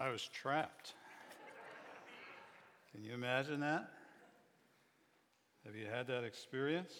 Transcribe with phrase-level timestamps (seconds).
[0.00, 0.94] I was trapped.
[2.90, 3.86] Can you imagine that?
[5.66, 6.90] Have you had that experience?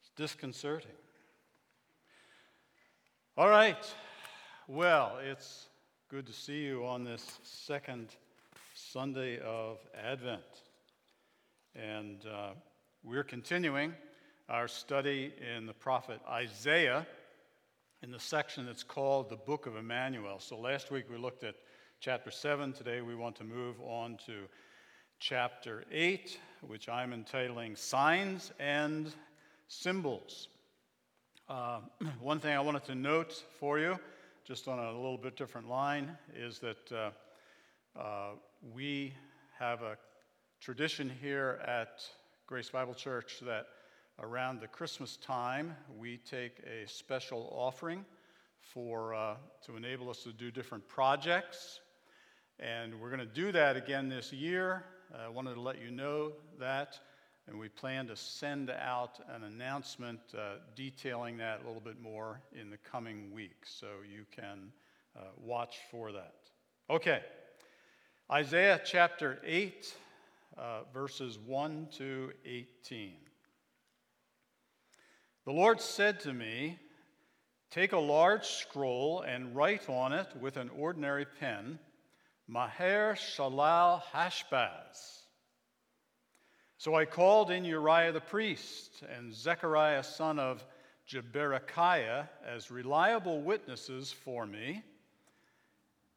[0.00, 0.92] It's disconcerting.
[3.36, 3.84] All right.
[4.68, 5.66] Well, it's
[6.08, 8.10] good to see you on this second
[8.74, 10.42] Sunday of Advent.
[11.74, 12.50] And uh,
[13.02, 13.94] we're continuing
[14.48, 17.04] our study in the prophet Isaiah
[18.02, 20.40] in the section that's called the Book of Emmanuel.
[20.40, 21.54] So last week we looked at
[22.00, 22.72] chapter 7.
[22.72, 24.48] Today we want to move on to
[25.20, 26.36] chapter 8,
[26.66, 29.14] which I'm entitling Signs and
[29.68, 30.48] Symbols.
[31.48, 31.80] Uh,
[32.20, 33.96] one thing I wanted to note for you,
[34.44, 38.30] just on a little bit different line, is that uh, uh,
[38.74, 39.14] we
[39.60, 39.96] have a
[40.60, 42.02] tradition here at
[42.48, 43.66] Grace Bible Church that
[44.20, 48.04] around the Christmas time we take a special offering
[48.60, 49.34] for uh,
[49.66, 51.80] to enable us to do different projects,
[52.58, 54.84] and we're going to do that again this year.
[55.18, 56.98] I wanted to let you know that,
[57.46, 62.40] and we plan to send out an announcement uh, detailing that a little bit more
[62.58, 64.72] in the coming weeks, so you can
[65.16, 66.34] uh, watch for that.
[66.88, 67.20] Okay,
[68.30, 69.94] Isaiah chapter 8
[70.56, 73.14] uh, verses 1 to 18.
[75.44, 76.78] The Lord said to me,
[77.70, 81.78] Take a large scroll and write on it with an ordinary pen,
[82.46, 85.22] Maher Shalal Hashbaz.
[86.78, 90.64] So I called in Uriah the priest and Zechariah son of
[91.08, 94.82] Jeberechiah as reliable witnesses for me.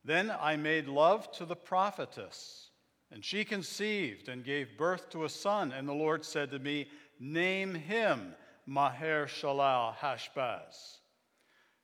[0.03, 2.69] Then I made love to the prophetess
[3.12, 5.72] and she conceived and gave birth to a son.
[5.72, 6.88] And the Lord said to me,
[7.19, 8.35] Name him
[8.66, 11.00] Maher Shalal Hashbaz.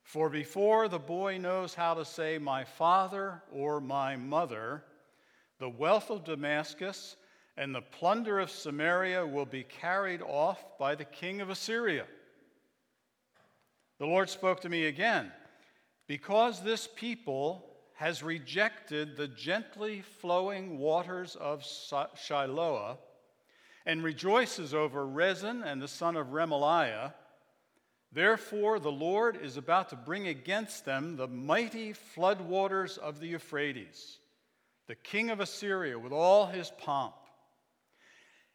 [0.02, 4.84] For before the boy knows how to say, My father or my mother,
[5.58, 7.16] the wealth of Damascus
[7.56, 12.06] and the plunder of Samaria will be carried off by the king of Assyria.
[13.98, 15.30] The Lord spoke to me again,
[16.08, 22.96] because this people has rejected the gently flowing waters of Shiloah
[23.86, 27.12] and rejoices over Rezin and the son of Remaliah.
[28.12, 34.18] Therefore, the Lord is about to bring against them the mighty floodwaters of the Euphrates,
[34.86, 37.14] the king of Assyria with all his pomp.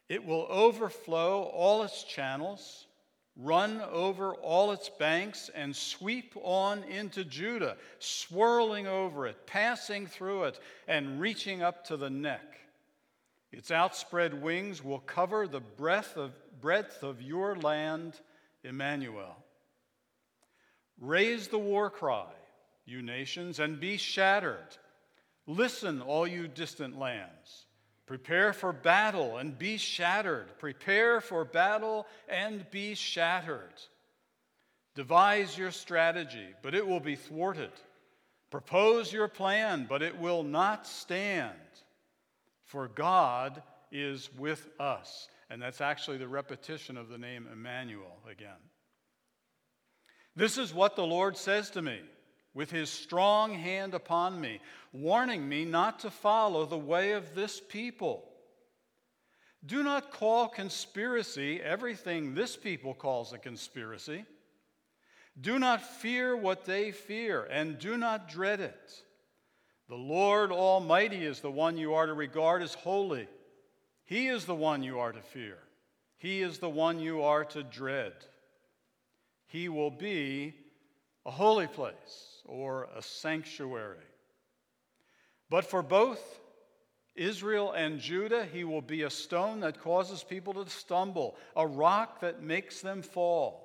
[0.08, 2.86] It will overflow all its channels
[3.38, 10.44] run over all its banks and sweep on into Judah, swirling over it, passing through
[10.44, 12.57] it, and reaching up to the neck.
[13.50, 18.14] Its outspread wings will cover the breadth of, breadth of your land,
[18.62, 19.36] Emmanuel.
[21.00, 22.26] Raise the war cry,
[22.84, 24.76] you nations, and be shattered.
[25.46, 27.66] Listen, all you distant lands.
[28.04, 30.58] Prepare for battle and be shattered.
[30.58, 33.74] Prepare for battle and be shattered.
[34.94, 37.70] Devise your strategy, but it will be thwarted.
[38.50, 41.52] Propose your plan, but it will not stand.
[42.68, 45.28] For God is with us.
[45.50, 48.60] And that's actually the repetition of the name Emmanuel again.
[50.36, 51.98] This is what the Lord says to me
[52.52, 54.60] with his strong hand upon me,
[54.92, 58.24] warning me not to follow the way of this people.
[59.64, 64.26] Do not call conspiracy everything this people calls a conspiracy.
[65.40, 69.02] Do not fear what they fear, and do not dread it.
[69.88, 73.26] The Lord Almighty is the one you are to regard as holy.
[74.04, 75.56] He is the one you are to fear.
[76.18, 78.12] He is the one you are to dread.
[79.46, 80.54] He will be
[81.24, 83.96] a holy place or a sanctuary.
[85.48, 86.20] But for both
[87.14, 92.20] Israel and Judah, he will be a stone that causes people to stumble, a rock
[92.20, 93.64] that makes them fall.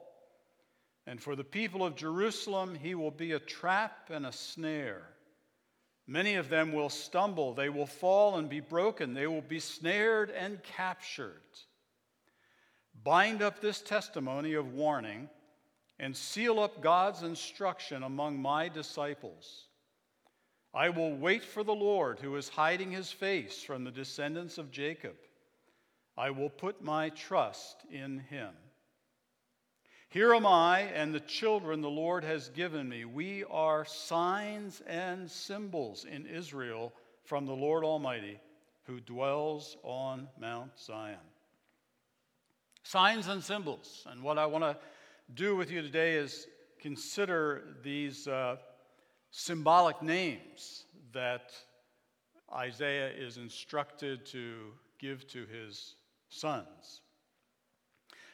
[1.06, 5.04] And for the people of Jerusalem, he will be a trap and a snare.
[6.06, 10.30] Many of them will stumble, they will fall and be broken, they will be snared
[10.32, 11.42] and captured.
[13.04, 15.30] Bind up this testimony of warning
[16.00, 19.68] and seal up God's instruction among my disciples.
[20.74, 24.72] I will wait for the Lord who is hiding his face from the descendants of
[24.72, 25.16] Jacob.
[26.18, 28.50] I will put my trust in him.
[30.14, 33.04] Here am I and the children the Lord has given me.
[33.04, 36.94] We are signs and symbols in Israel
[37.24, 38.40] from the Lord Almighty
[38.84, 41.18] who dwells on Mount Zion.
[42.84, 44.06] Signs and symbols.
[44.08, 44.78] And what I want to
[45.34, 46.46] do with you today is
[46.80, 48.58] consider these uh,
[49.32, 51.54] symbolic names that
[52.56, 55.96] Isaiah is instructed to give to his
[56.30, 57.02] sons.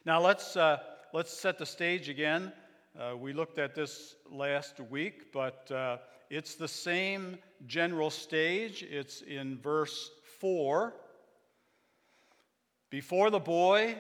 [0.03, 0.79] Now let's, uh,
[1.13, 2.51] let's set the stage again.
[2.99, 5.97] Uh, we looked at this last week, but uh,
[6.29, 8.83] it's the same general stage.
[8.83, 10.93] It's in verse 4.
[12.89, 13.95] Before the boy,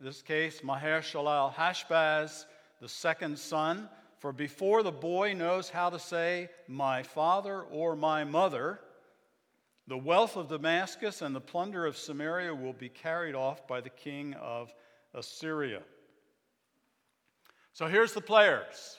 [0.00, 2.44] this case, Maher Shalal Hashbaz,
[2.80, 8.24] the second son, for before the boy knows how to say, my father or my
[8.24, 8.80] mother,
[9.86, 13.90] the wealth of Damascus and the plunder of Samaria will be carried off by the
[13.90, 14.72] king of
[15.12, 15.82] Assyria.
[17.74, 18.98] So here's the players.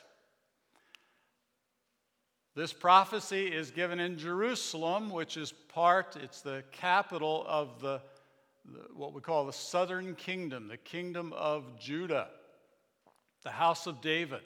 [2.56, 8.02] This prophecy is given in Jerusalem, which is part, it's the capital of the,
[8.94, 12.28] what we call the southern kingdom, the kingdom of Judah,
[13.44, 14.44] the house of David.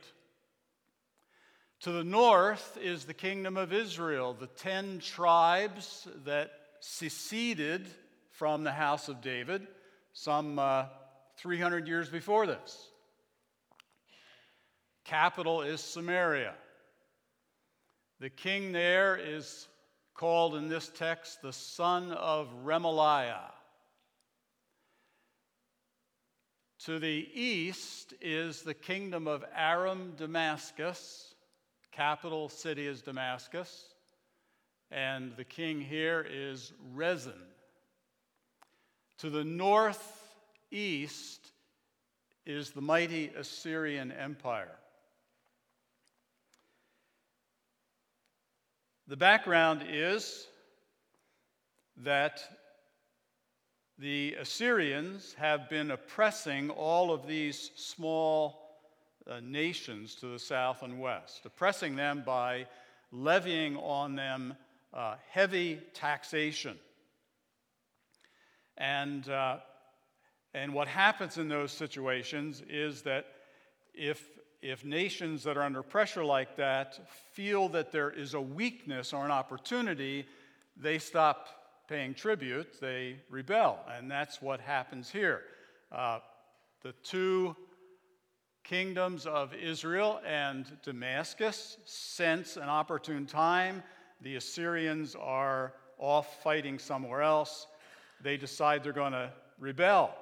[1.81, 7.87] To the north is the kingdom of Israel, the ten tribes that seceded
[8.29, 9.65] from the house of David
[10.13, 10.85] some uh,
[11.37, 12.89] 300 years before this.
[15.05, 16.53] Capital is Samaria.
[18.19, 19.67] The king there is
[20.13, 23.51] called in this text the son of Remaliah.
[26.85, 31.29] To the east is the kingdom of Aram Damascus
[31.99, 33.93] capital city is Damascus,
[34.89, 37.33] and the king here is Rezin.
[39.17, 40.01] To the northeast
[42.45, 44.78] is the mighty Assyrian Empire.
[49.09, 50.45] The background is
[52.03, 52.43] that
[53.97, 58.77] the Assyrians have been oppressing all of these small
[59.25, 62.67] uh, nations to the south and west, oppressing them by
[63.11, 64.53] levying on them
[64.93, 66.77] uh, heavy taxation.
[68.77, 69.57] And, uh,
[70.53, 73.25] and what happens in those situations is that
[73.95, 74.23] if,
[74.61, 76.99] if nations that are under pressure like that
[77.33, 80.25] feel that there is a weakness or an opportunity,
[80.75, 81.47] they stop
[81.87, 83.79] paying tribute, they rebel.
[83.97, 85.41] And that's what happens here.
[85.91, 86.19] Uh,
[86.83, 87.55] the two
[88.63, 93.81] kingdoms of Israel and Damascus sense an opportune time.
[94.21, 97.67] The Assyrians are off fighting somewhere else.
[98.21, 100.13] They decide they're going to rebel.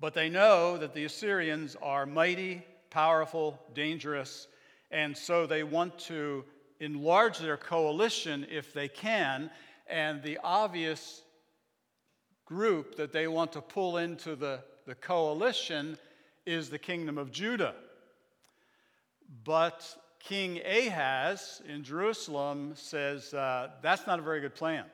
[0.00, 4.46] But they know that the Assyrians are mighty, powerful, dangerous,
[4.90, 6.44] and so they want to
[6.80, 9.50] enlarge their coalition if they can.
[9.88, 11.22] And the obvious
[12.44, 15.98] group that they want to pull into the, the coalition
[16.46, 17.74] is the kingdom of Judah.
[19.44, 19.84] But
[20.20, 24.84] King Ahaz in Jerusalem says uh, that's not a very good plan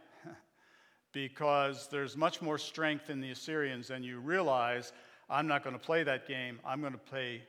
[1.14, 4.92] because there's much more strength in the Assyrians than you realize.
[5.30, 6.59] I'm not going to play that game.
[6.66, 7.42] I'm going to pay,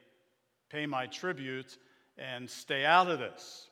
[0.69, 1.77] pay my tribute
[2.17, 3.67] and stay out of this.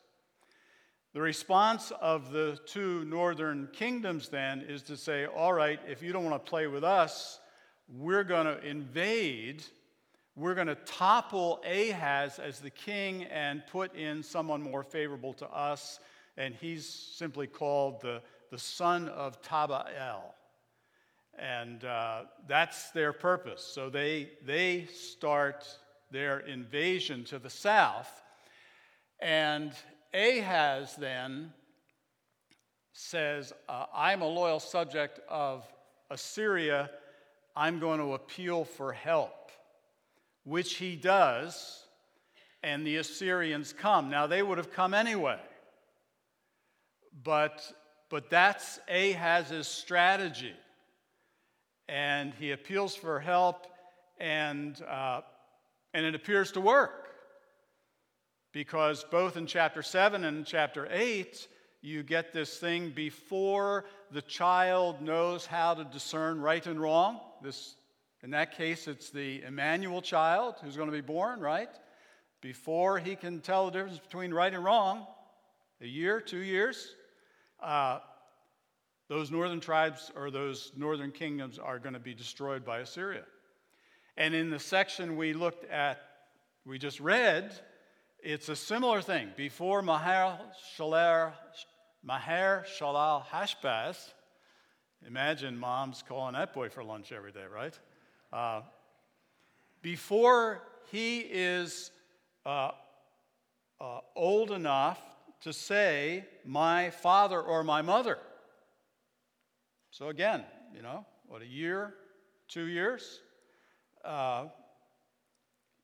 [1.14, 6.12] The response of the two northern kingdoms then is to say, all right, if you
[6.12, 7.40] don't want to play with us,
[7.88, 9.64] we're going to invade
[10.36, 15.48] we're going to topple Ahaz as the king and put in someone more favorable to
[15.48, 16.00] us,
[16.38, 18.20] and he's simply called the,
[18.54, 20.22] the son of Tabael.
[21.40, 23.64] And uh, that's their purpose.
[23.64, 25.66] So they, they start
[26.12, 28.22] their invasion to the south.
[29.20, 29.72] And
[30.14, 31.52] Ahaz then
[32.92, 35.66] says, uh, I'm a loyal subject of
[36.12, 36.92] Assyria.
[37.56, 39.50] I'm going to appeal for help
[40.44, 41.86] which he does,
[42.62, 44.12] and the Assyrians come.
[44.12, 45.40] Now, they would have come anyway.
[47.24, 47.64] But,
[48.14, 50.54] but that's Ahaz's strategy.
[51.90, 53.66] And he appeals for help,
[54.20, 55.22] and, uh,
[55.96, 57.08] and it appears to work.
[58.52, 61.48] Because both in chapter 7 and chapter 8,
[61.82, 67.78] you get this thing before the child knows how to discern right and wrong, this
[68.22, 71.70] in that case, it's the Emmanuel child who's going to be born, right?
[72.42, 75.08] Before he can tell the difference between right and wrong,
[75.82, 76.96] a year, two years,
[77.64, 78.00] uh,
[79.10, 83.24] those northern tribes or those northern kingdoms are going to be destroyed by Assyria.
[84.18, 86.00] And in the section we looked at,
[86.66, 87.54] we just read,
[88.20, 89.30] it's a similar thing.
[89.36, 90.40] Before Maher
[90.78, 91.34] Shalal,
[92.04, 94.14] Maher Shalal Hashbaz,
[95.06, 97.78] imagine mom's calling that boy for lunch every day, right?
[98.32, 98.62] Uh,
[99.82, 101.92] before he is
[102.46, 102.72] uh,
[103.82, 105.00] uh, old enough
[105.44, 108.18] to say, my father or my mother.
[109.92, 111.94] So again, you know, what, a year,
[112.48, 113.20] two years?
[114.04, 114.46] Uh,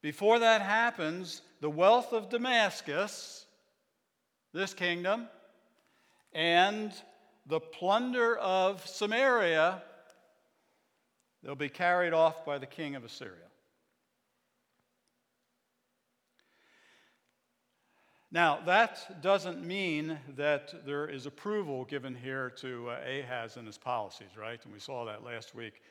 [0.01, 3.45] before that happens, the wealth of Damascus,
[4.53, 5.27] this kingdom,
[6.31, 6.93] and
[7.45, 9.83] the plunder of Samaria,
[11.43, 13.48] they'll be carried off by the king of Assyria.
[18.31, 23.79] Now, that doesn't mean that there is approval given here to uh, Ahaz and his
[23.79, 24.63] policies, right?
[24.63, 25.81] And we saw that last week.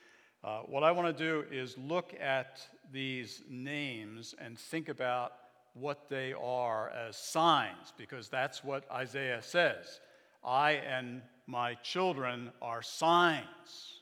[0.41, 2.61] Uh, what I want to do is look at
[2.93, 5.33] these names and think about
[5.73, 9.99] what they are as signs, because that's what Isaiah says.
[10.41, 13.99] I and my children are signs.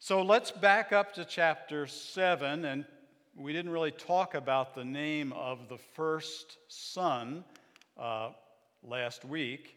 [0.00, 2.84] So let's back up to chapter 7 and
[3.36, 7.44] we didn't really talk about the name of the first son
[7.98, 8.30] uh,
[8.82, 9.76] last week.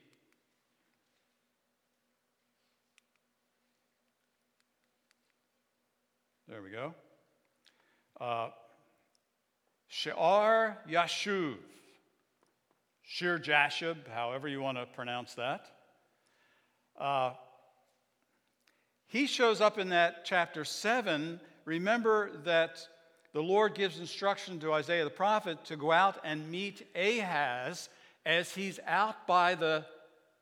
[6.50, 6.94] There we go.
[8.20, 8.50] Uh,
[9.88, 10.14] Shear
[10.90, 11.56] Yashuv.
[13.04, 15.66] Shir Jashub, however you want to pronounce that.
[17.00, 17.32] Uh,
[19.08, 21.40] he shows up in that chapter 7.
[21.66, 22.86] Remember that
[23.36, 27.90] the Lord gives instruction to Isaiah the prophet to go out and meet Ahaz
[28.26, 29.84] as he's out by the,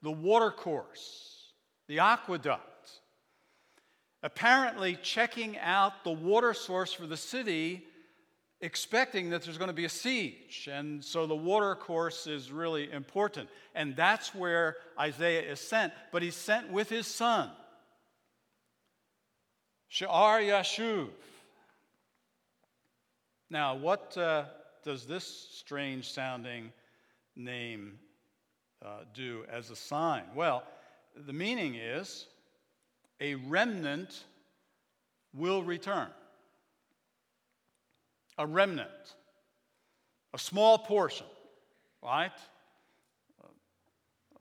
[0.04, 1.54] the watercourse,
[1.88, 2.92] the aqueduct,
[4.22, 7.84] apparently checking out the water source for the city,
[8.62, 10.70] expecting that there's going to be a siege.
[10.72, 13.50] And so the water course is really important.
[13.74, 17.50] And that's where Isaiah is sent, but he's sent with his son,
[19.88, 21.10] Shear Yashuv.
[23.54, 24.46] Now, what uh,
[24.84, 26.74] does this strange sounding
[27.36, 28.00] name
[28.84, 30.24] uh, do as a sign?
[30.34, 30.64] Well,
[31.28, 32.26] the meaning is
[33.22, 34.24] a remnant
[35.36, 36.08] will return.
[38.40, 38.90] A remnant,
[40.34, 41.28] a small portion,
[42.02, 42.32] right?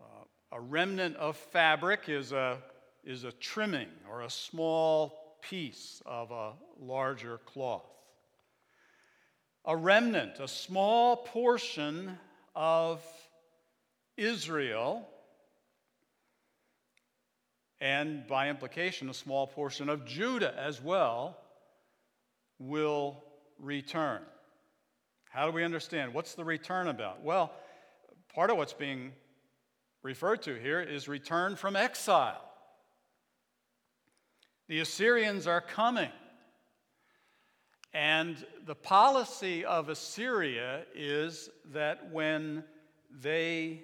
[0.01, 0.05] Uh,
[0.53, 2.57] a remnant of fabric is a,
[3.05, 7.85] is a trimming or a small piece of a larger cloth
[9.65, 12.19] a remnant, a small portion
[12.55, 13.03] of
[14.17, 15.09] Israel,
[17.81, 21.37] and by implication, a small portion of Judah as well,
[22.59, 23.23] will
[23.59, 24.23] return.
[25.31, 26.13] How do we understand?
[26.13, 27.23] What's the return about?
[27.23, 27.53] Well,
[28.35, 29.13] part of what's being
[30.03, 32.45] referred to here is return from exile.
[34.69, 36.11] The Assyrians are coming.
[37.95, 42.65] And the policy of Assyria is that when
[43.21, 43.83] they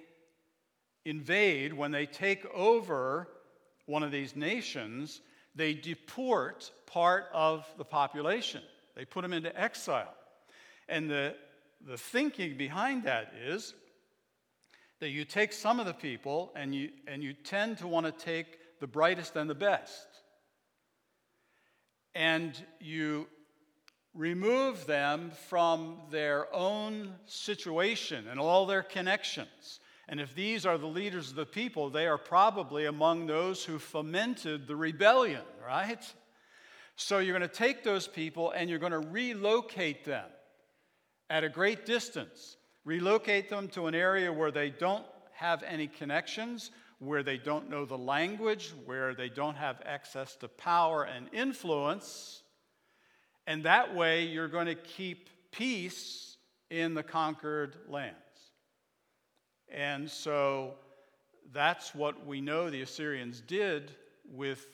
[1.05, 3.27] invade, when they take over
[3.85, 5.21] one of these nations,
[5.55, 8.61] they deport part of the population.
[8.95, 10.13] They put them into exile.
[10.87, 11.35] And the,
[11.85, 13.75] the thinking behind that is
[14.99, 18.11] that you take some of the people and you, and you tend to want to
[18.11, 20.07] take the brightest and the best.
[22.15, 23.27] And you
[24.13, 29.79] remove them from their own situation and all their connections.
[30.07, 33.77] And if these are the leaders of the people, they are probably among those who
[33.77, 36.03] fomented the rebellion, right?
[36.95, 40.25] So you're going to take those people and you're going to relocate them
[41.29, 42.57] at a great distance.
[42.85, 47.85] Relocate them to an area where they don't have any connections, where they don't know
[47.85, 52.41] the language, where they don't have access to power and influence
[53.47, 56.37] and that way, you're going to keep peace
[56.69, 58.15] in the conquered lands.
[59.71, 60.75] And so
[61.53, 63.91] that's what we know the Assyrians did
[64.31, 64.65] with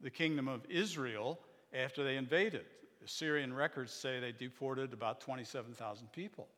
[0.00, 1.38] the kingdom of Israel
[1.72, 2.64] after they invaded.
[3.04, 6.48] Assyrian records say they deported about 27,000 people.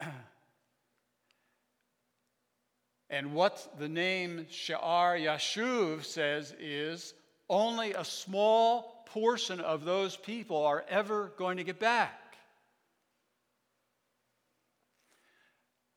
[3.10, 7.14] and what the name Shear Yashuv says is
[7.48, 12.18] only a small portion of those people are ever going to get back.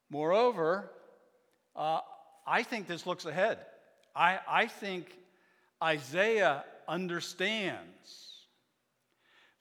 [0.09, 0.91] Moreover,
[1.75, 1.99] uh,
[2.45, 3.59] I think this looks ahead.
[4.15, 5.07] I, I think
[5.81, 8.47] Isaiah understands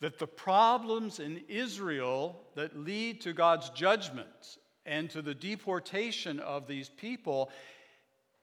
[0.00, 6.66] that the problems in Israel that lead to God's judgment and to the deportation of
[6.66, 7.50] these people,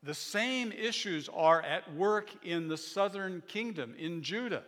[0.02, 4.64] the same issues are at work in the southern kingdom, in Judah.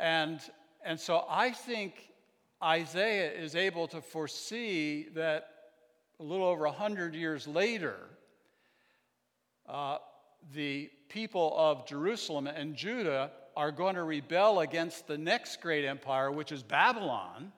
[0.00, 0.40] And,
[0.82, 2.10] and so I think
[2.62, 5.48] Isaiah is able to foresee that
[6.18, 7.96] a little over 100 years later,
[9.68, 9.98] uh,
[10.54, 16.30] the people of Jerusalem and Judah are going to rebel against the next great empire,
[16.32, 17.52] which is Babylon.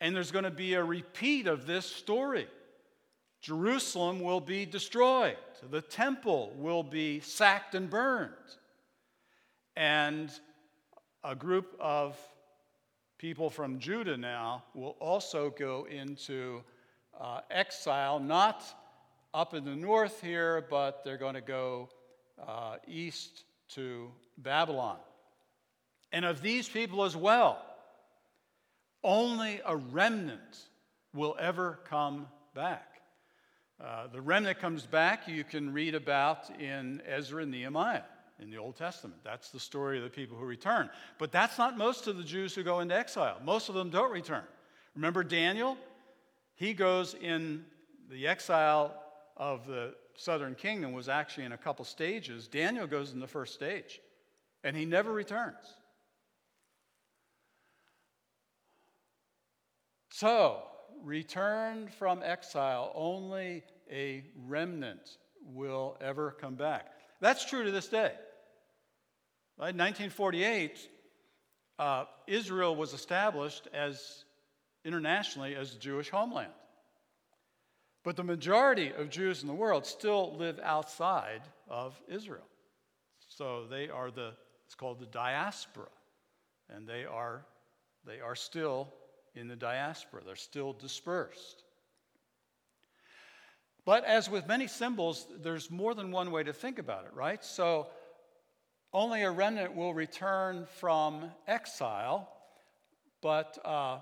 [0.00, 2.48] And there's going to be a repeat of this story.
[3.40, 5.36] Jerusalem will be destroyed,
[5.70, 8.32] the temple will be sacked and burned.
[9.76, 10.32] And
[11.26, 12.16] a group of
[13.18, 16.62] people from Judah now will also go into
[17.20, 18.62] uh, exile, not
[19.34, 21.88] up in the north here, but they're going to go
[22.46, 24.98] uh, east to Babylon.
[26.12, 27.60] And of these people as well,
[29.02, 30.68] only a remnant
[31.12, 33.00] will ever come back.
[33.84, 38.02] Uh, the remnant comes back, you can read about in Ezra and Nehemiah
[38.40, 39.20] in the Old Testament.
[39.24, 40.90] That's the story of the people who return.
[41.18, 43.38] But that's not most of the Jews who go into exile.
[43.44, 44.44] Most of them don't return.
[44.94, 45.76] Remember Daniel?
[46.54, 47.64] He goes in
[48.10, 48.94] the exile
[49.36, 52.48] of the southern kingdom was actually in a couple stages.
[52.48, 54.00] Daniel goes in the first stage,
[54.64, 55.76] and he never returns.
[60.10, 60.62] So,
[61.02, 66.95] returned from exile, only a remnant will ever come back.
[67.20, 68.12] That's true to this day.
[69.58, 70.78] In 1948,
[71.78, 74.24] uh, Israel was established as
[74.84, 76.52] internationally as a Jewish homeland.
[78.04, 82.46] But the majority of Jews in the world still live outside of Israel.
[83.28, 84.32] So they are the,
[84.66, 85.88] it's called the diaspora.
[86.70, 87.44] And they are,
[88.06, 88.92] they are still
[89.34, 91.64] in the diaspora, they're still dispersed.
[93.86, 97.42] But as with many symbols, there's more than one way to think about it, right?
[97.44, 97.86] So
[98.92, 102.28] only a remnant will return from exile,
[103.22, 104.00] but uh,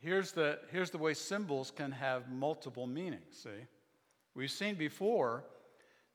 [0.00, 3.50] here's, the, here's the way symbols can have multiple meanings, see?
[4.34, 5.44] We've seen before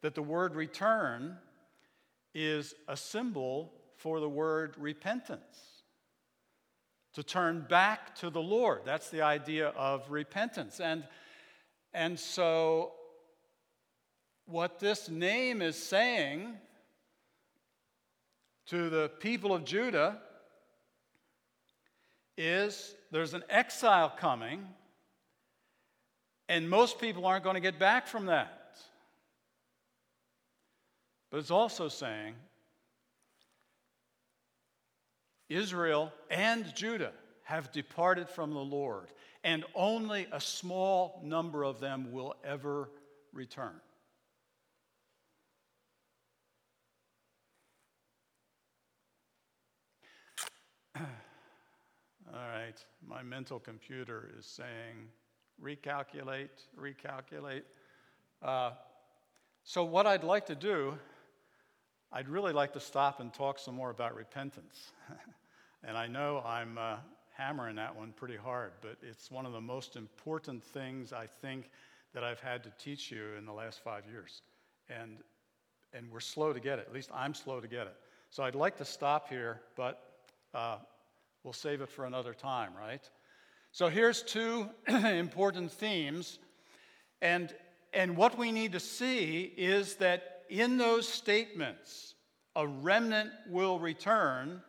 [0.01, 1.37] that the word return
[2.33, 5.78] is a symbol for the word repentance.
[7.15, 8.81] To turn back to the Lord.
[8.85, 10.79] That's the idea of repentance.
[10.79, 11.03] And,
[11.93, 12.93] and so,
[14.45, 16.55] what this name is saying
[18.67, 20.19] to the people of Judah
[22.37, 24.65] is there's an exile coming,
[26.47, 28.77] and most people aren't going to get back from that.
[31.31, 32.35] But it's also saying
[35.49, 37.11] Israel and Judah
[37.43, 39.07] have departed from the Lord,
[39.43, 42.91] and only a small number of them will ever
[43.33, 43.73] return.
[50.95, 51.05] All
[52.33, 55.07] right, my mental computer is saying
[55.59, 57.63] recalculate, recalculate.
[58.43, 58.71] Uh,
[59.63, 60.97] so, what I'd like to do,
[62.11, 64.91] I'd really like to stop and talk some more about repentance.
[65.83, 66.97] And I know I'm uh,
[67.37, 71.71] hammering that one pretty hard, but it's one of the most important things I think
[72.13, 74.41] that I've had to teach you in the last five years.
[74.89, 75.17] And,
[75.93, 76.87] and we're slow to get it.
[76.87, 77.95] At least I'm slow to get it.
[78.29, 80.03] So I'd like to stop here, but
[80.53, 80.77] uh,
[81.43, 83.09] we'll save it for another time, right?
[83.71, 86.39] So here's two important themes.
[87.21, 87.53] And,
[87.93, 92.15] and what we need to see is that in those statements,
[92.55, 94.61] a remnant will return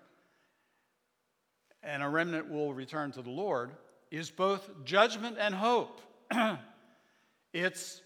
[1.83, 3.71] and a remnant will return to the Lord,
[4.11, 6.01] is both judgment and hope.
[7.53, 8.03] it's,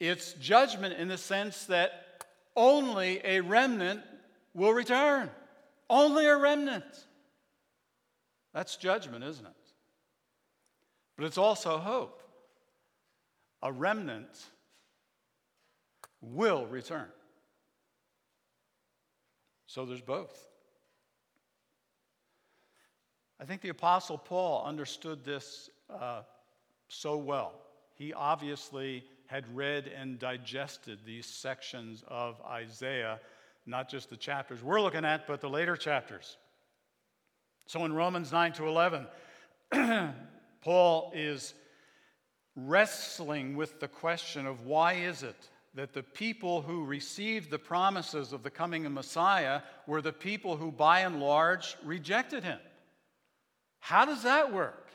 [0.00, 2.24] it's judgment in the sense that
[2.56, 4.00] only a remnant
[4.54, 5.30] will return.
[5.88, 6.84] Only a remnant.
[8.52, 9.52] That's judgment, isn't it?
[11.16, 12.22] But it's also hope.
[13.62, 14.46] A remnant
[16.20, 17.08] will return.
[19.66, 20.51] So there's both.
[23.42, 26.22] I think the Apostle Paul understood this uh,
[26.86, 27.54] so well.
[27.96, 33.18] He obviously had read and digested these sections of Isaiah,
[33.66, 36.36] not just the chapters we're looking at, but the later chapters.
[37.66, 39.06] So in Romans 9 to 11,
[40.60, 41.54] Paul is
[42.54, 48.32] wrestling with the question of why is it that the people who received the promises
[48.32, 52.60] of the coming of Messiah were the people who, by and large, rejected him?
[53.82, 54.88] How does that work?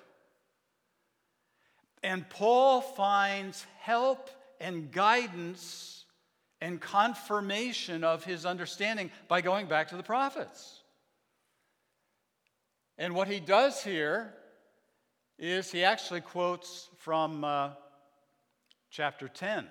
[2.01, 4.29] And Paul finds help
[4.61, 6.05] and guidance
[6.61, 10.83] and confirmation of his understanding by going back to the prophets.
[12.97, 14.33] And what he does here
[15.37, 17.71] is he actually quotes from uh,
[18.89, 19.67] chapter 10.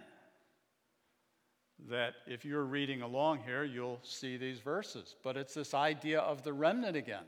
[1.88, 5.16] That if you're reading along here, you'll see these verses.
[5.24, 7.24] But it's this idea of the remnant again.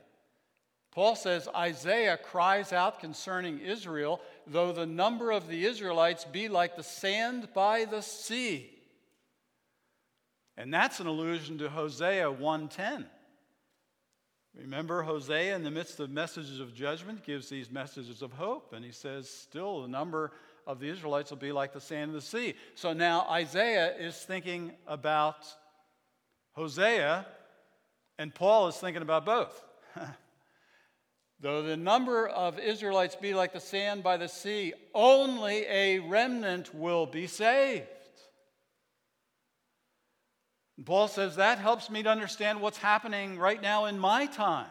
[0.91, 6.75] Paul says Isaiah cries out concerning Israel, though the number of the Israelites be like
[6.75, 8.69] the sand by the sea.
[10.57, 13.05] And that's an allusion to Hosea 110.
[14.57, 18.73] Remember, Hosea, in the midst of messages of judgment, gives these messages of hope.
[18.73, 20.31] And he says, still, the number
[20.67, 22.55] of the Israelites will be like the sand of the sea.
[22.75, 25.47] So now Isaiah is thinking about
[26.53, 27.25] Hosea,
[28.17, 29.63] and Paul is thinking about both.
[31.41, 36.75] Though the number of Israelites be like the sand by the sea, only a remnant
[36.75, 37.87] will be saved.
[40.85, 44.69] Paul says that helps me to understand what's happening right now in my time,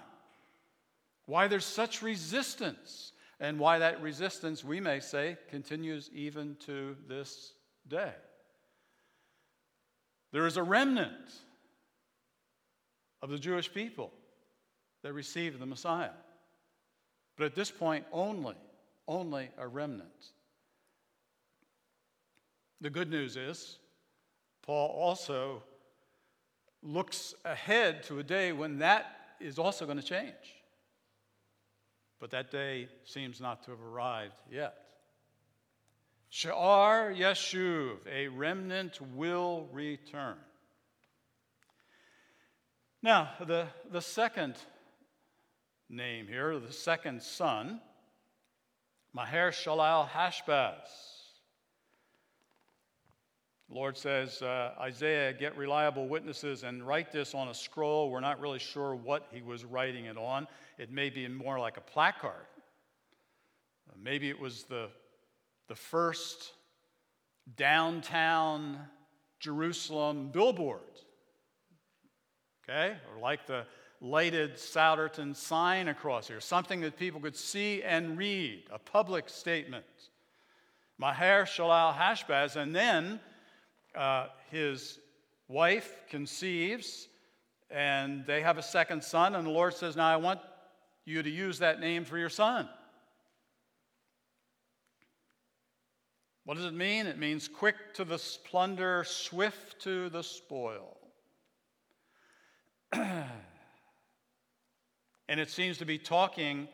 [1.27, 7.53] why there's such resistance, and why that resistance, we may say, continues even to this
[7.87, 8.13] day.
[10.33, 11.31] There is a remnant
[13.23, 14.11] of the Jewish people
[15.03, 16.11] that received the Messiah.
[17.39, 18.57] But at this point, only,
[19.07, 20.33] only a remnant.
[22.81, 23.79] The good news is,
[24.63, 25.63] Paul also
[26.83, 29.07] looks ahead to a day when that
[29.41, 30.35] is also going to change.
[32.21, 34.75] But that day seems not to have arrived yet.
[36.33, 40.37] Sha'ar Yeshuv, a remnant will return.
[43.01, 44.57] Now, the, the second
[45.89, 47.81] name here, the second son,
[49.13, 50.75] Maher Shalal Hashbaz.
[53.69, 58.11] The Lord says, uh, Isaiah, get reliable witnesses and write this on a scroll.
[58.11, 60.47] We're not really sure what he was writing it on.
[60.79, 62.47] It may be more like a placard.
[63.91, 64.89] Uh, maybe it was the,
[65.69, 66.53] the first
[67.57, 68.79] downtown
[69.39, 70.81] Jerusalem billboard.
[72.65, 72.97] Okay?
[73.13, 73.65] Or like the
[74.01, 79.85] lighted Souderton sign across here, something that people could see and read, a public statement.
[80.99, 83.21] Maher Shalal Hashbaz, and then
[83.95, 84.99] uh, his
[85.49, 87.09] wife conceives,
[87.71, 90.41] and they have a second son, and the Lord says, Now I want
[91.05, 92.69] you to use that name for your son.
[96.45, 97.07] What does it mean?
[97.07, 100.97] It means quick to the plunder, swift to the spoil.
[105.29, 106.69] And it seems to be talking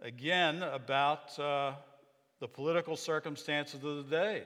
[0.00, 1.72] again about uh,
[2.40, 4.44] the political circumstances of the day.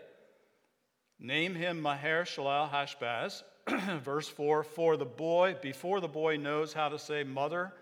[1.18, 3.42] Name him Maher Shalal Hashbaz,
[4.00, 7.72] verse 4 For the boy, before the boy knows how to say mother,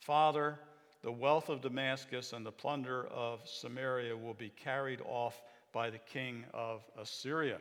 [0.00, 0.58] father,
[1.02, 5.40] the wealth of Damascus and the plunder of Samaria will be carried off
[5.72, 7.58] by the king of Assyria.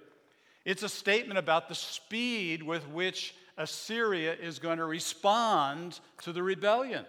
[0.66, 6.42] It's a statement about the speed with which Assyria is going to respond to the
[6.42, 7.06] rebellion.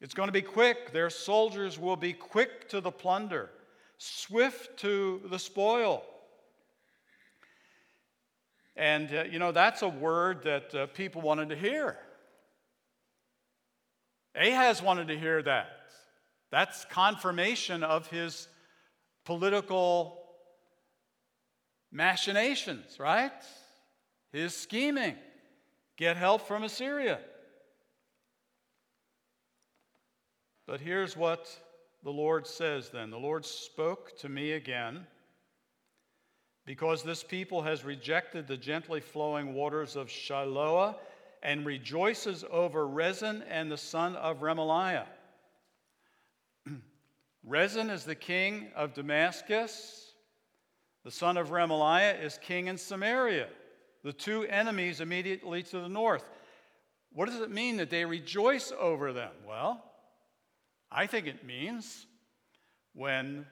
[0.00, 0.92] It's going to be quick.
[0.92, 3.50] Their soldiers will be quick to the plunder,
[3.98, 6.04] swift to the spoil.
[8.76, 11.98] And, uh, you know, that's a word that uh, people wanted to hear.
[14.36, 15.68] Ahaz wanted to hear that.
[16.52, 18.46] That's confirmation of his
[19.24, 20.22] political
[21.90, 23.32] machinations, right?
[24.32, 25.16] His scheming.
[25.96, 27.18] Get help from Assyria.
[30.66, 31.48] But here's what
[32.02, 35.06] the Lord says then The Lord spoke to me again.
[36.64, 40.96] Because this people has rejected the gently flowing waters of Shiloah
[41.40, 45.06] and rejoices over Rezin and the son of Remaliah.
[47.44, 50.12] Rezin is the king of Damascus.
[51.04, 53.46] The son of Remaliah is king in Samaria
[54.06, 56.24] the two enemies immediately to the north.
[57.12, 59.32] What does it mean that they rejoice over them?
[59.44, 59.82] Well,
[60.92, 62.06] I think it means
[62.94, 63.46] when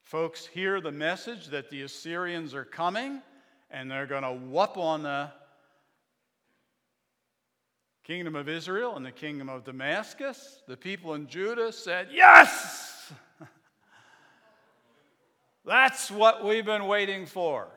[0.00, 3.20] folks hear the message that the Assyrians are coming
[3.70, 5.30] and they're going to whoop on the
[8.04, 13.12] kingdom of Israel and the kingdom of Damascus, the people in Judah said, Yes!
[15.66, 17.68] That's what we've been waiting for.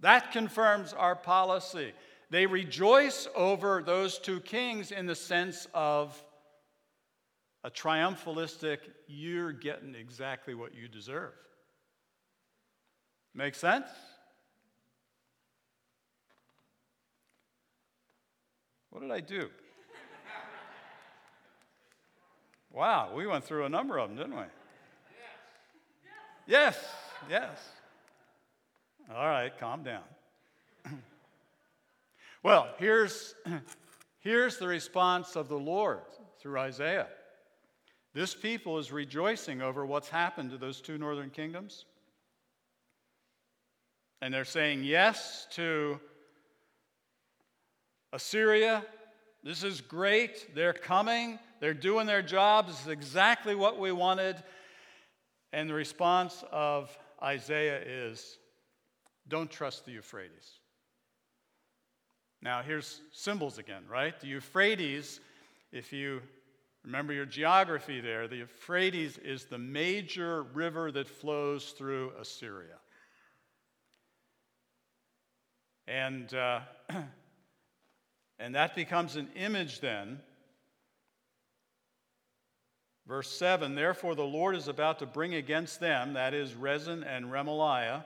[0.00, 1.92] That confirms our policy.
[2.30, 6.22] They rejoice over those two kings in the sense of
[7.64, 11.32] a triumphalistic, you're getting exactly what you deserve.
[13.34, 13.88] Make sense?
[18.90, 19.50] What did I do?
[22.72, 24.44] Wow, we went through a number of them, didn't we?
[26.46, 26.78] Yes,
[27.28, 27.58] yes.
[29.14, 30.02] All right, calm down.
[32.42, 33.34] well, here's,
[34.20, 36.02] here's the response of the Lord
[36.42, 37.06] through Isaiah.
[38.12, 41.86] This people is rejoicing over what's happened to those two northern kingdoms.
[44.20, 45.98] And they're saying yes to
[48.12, 48.84] Assyria.
[49.42, 50.54] This is great.
[50.54, 51.38] They're coming.
[51.60, 52.66] They're doing their job.
[52.66, 54.36] This is exactly what we wanted.
[55.54, 58.38] And the response of Isaiah is
[59.28, 60.58] don't trust the Euphrates.
[62.40, 64.18] Now, here's symbols again, right?
[64.20, 65.20] The Euphrates,
[65.72, 66.22] if you
[66.84, 72.76] remember your geography there, the Euphrates is the major river that flows through Assyria.
[75.86, 76.60] And, uh,
[78.38, 80.20] and that becomes an image then
[83.08, 87.26] Verse 7 Therefore, the Lord is about to bring against them, that is, Rezin and
[87.26, 88.04] Remaliah,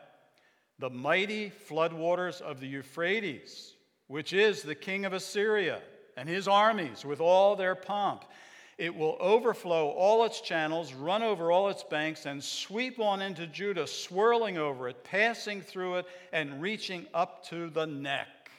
[0.82, 3.74] the mighty floodwaters of the Euphrates,
[4.08, 5.80] which is the king of Assyria,
[6.16, 8.24] and his armies with all their pomp.
[8.78, 13.46] It will overflow all its channels, run over all its banks, and sweep on into
[13.46, 18.50] Judah, swirling over it, passing through it, and reaching up to the neck.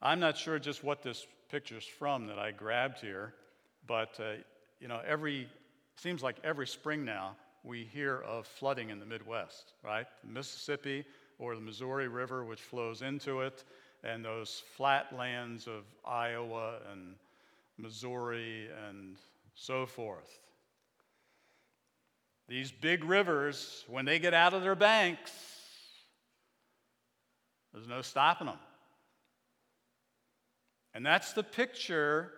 [0.00, 3.34] I'm not sure just what this pictures from that I grabbed here,
[3.88, 4.34] but uh,
[4.78, 5.48] you know, every
[5.96, 10.06] seems like every spring now we hear of flooding in the Midwest, right?
[10.24, 11.04] The Mississippi
[11.38, 13.64] or the Missouri River, which flows into it,
[14.04, 17.14] and those flat lands of Iowa and
[17.76, 19.16] Missouri and
[19.54, 20.38] so forth.
[22.48, 25.32] These big rivers, when they get out of their banks,
[27.72, 28.58] there's no stopping them.
[30.94, 32.32] And that's the picture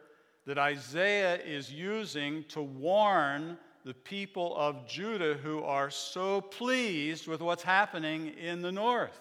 [0.46, 7.40] that Isaiah is using to warn the people of Judah who are so pleased with
[7.40, 9.18] what's happening in the north.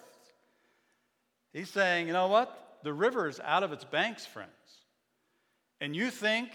[1.52, 2.78] He's saying, you know what?
[2.82, 4.50] The river is out of its banks, friends.
[5.80, 6.50] And you think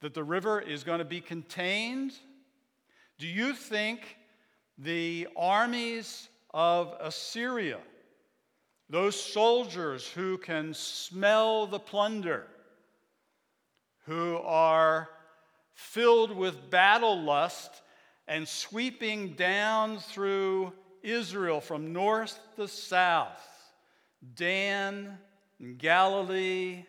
[0.00, 2.12] that the river is going to be contained?
[3.18, 4.16] Do you think
[4.78, 7.78] the armies of Assyria
[8.88, 12.46] those soldiers who can smell the plunder,
[14.06, 15.08] who are
[15.74, 17.82] filled with battle lust
[18.26, 23.46] and sweeping down through Israel from north to south,
[24.36, 25.18] Dan,
[25.58, 26.84] and Galilee,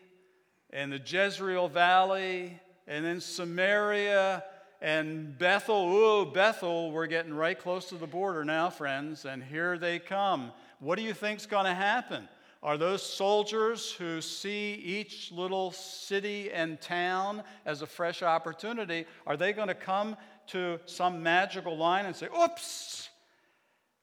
[0.70, 4.42] and the Jezreel Valley, and then Samaria
[4.80, 5.92] and Bethel.
[5.92, 10.52] Ooh, Bethel, we're getting right close to the border now, friends, and here they come
[10.78, 12.28] what do you think's going to happen?
[12.62, 19.36] Are those soldiers who see each little city and town as a fresh opportunity, are
[19.36, 20.16] they going to come
[20.48, 23.08] to some magical line and say, oops,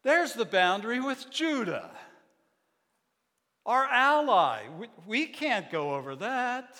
[0.03, 1.89] there's the boundary with Judah,
[3.65, 4.63] our ally.
[4.77, 6.77] We, we can't go over that.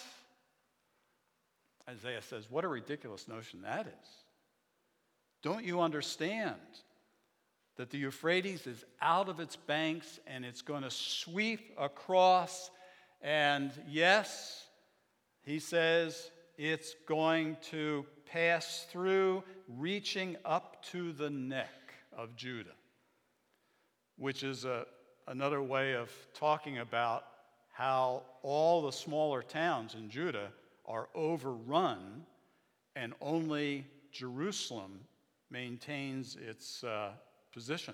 [1.89, 4.09] Isaiah says, What a ridiculous notion that is.
[5.41, 6.55] Don't you understand
[7.75, 12.69] that the Euphrates is out of its banks and it's going to sweep across.
[13.21, 14.67] And yes,
[15.43, 22.75] he says it's going to pass through, reaching up to the neck of Judah,
[24.17, 24.85] which is a,
[25.27, 27.25] another way of talking about
[27.71, 30.49] how all the smaller towns in Judah
[30.85, 32.23] are overrun
[32.95, 34.99] and only Jerusalem
[35.49, 36.83] maintains its.
[36.83, 37.13] Uh,
[37.53, 37.93] position.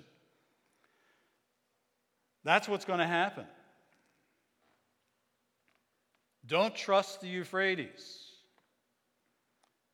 [2.44, 3.44] That's what's going to happen.
[6.46, 8.26] Don't trust the Euphrates.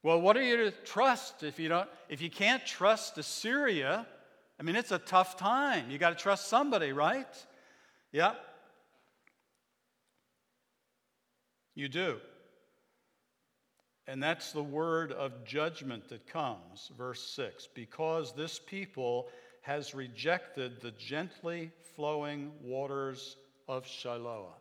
[0.03, 4.07] Well, what are you to trust if you don't if you can't trust Assyria?
[4.59, 5.91] I mean, it's a tough time.
[5.91, 7.27] You got to trust somebody, right?
[8.13, 8.35] Yeah.
[11.75, 12.17] You do.
[14.09, 17.69] And that's the word of judgment that comes, verse 6.
[17.75, 19.29] Because this people
[19.67, 24.55] has rejected the gently flowing waters of Shiloh.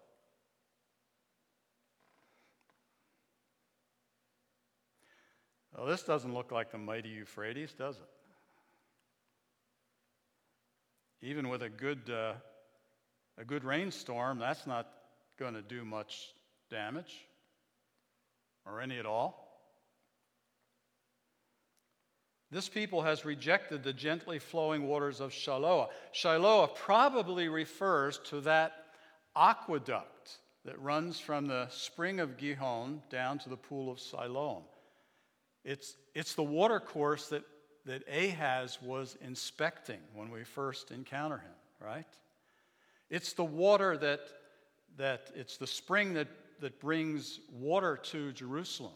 [5.77, 8.01] Well, this doesn't look like the mighty Euphrates, does it?
[11.21, 12.33] Even with a good, uh,
[13.37, 14.87] a good rainstorm, that's not
[15.37, 16.33] going to do much
[16.71, 17.27] damage
[18.65, 19.44] or any at all.
[22.55, 25.89] This people has rejected the gently flowing waters of Shiloah.
[26.13, 28.85] Shiloah probably refers to that
[29.35, 34.63] aqueduct that runs from the spring of Gihon down to the pool of Siloam.
[35.65, 37.43] It's, it's the watercourse that,
[37.87, 42.07] that Ahaz was inspecting when we first encounter him, right?
[43.09, 44.21] It's the water that,
[44.95, 46.29] that it's the spring that,
[46.61, 48.93] that brings water to Jerusalem.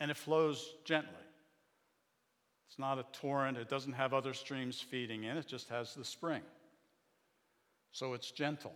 [0.00, 1.12] And it flows gently.
[2.68, 6.04] It's not a torrent, it doesn't have other streams feeding in, it just has the
[6.04, 6.42] spring.
[7.92, 8.74] So it's gentle.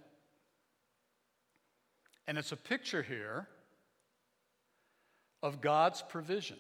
[2.26, 3.48] And it's a picture here
[5.42, 6.56] of God's provision.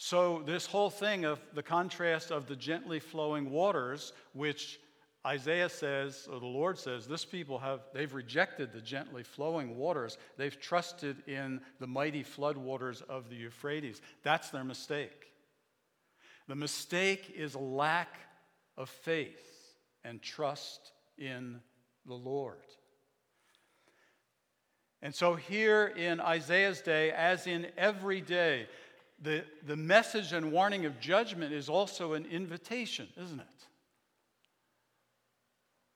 [0.00, 4.78] So, this whole thing of the contrast of the gently flowing waters, which
[5.26, 10.16] Isaiah says, or the Lord says, this people have, they've rejected the gently flowing waters.
[10.36, 14.00] They've trusted in the mighty floodwaters of the Euphrates.
[14.22, 15.32] That's their mistake.
[16.46, 18.14] The mistake is a lack
[18.76, 21.60] of faith and trust in
[22.06, 22.56] the Lord.
[25.02, 28.66] And so, here in Isaiah's day, as in every day,
[29.20, 33.67] the, the message and warning of judgment is also an invitation, isn't it?